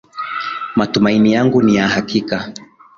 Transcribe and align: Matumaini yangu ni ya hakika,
Matumaini 0.75 1.31
yangu 1.33 1.61
ni 1.63 1.75
ya 1.75 1.87
hakika, 1.87 2.51